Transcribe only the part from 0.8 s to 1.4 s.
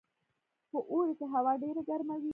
اوړي کې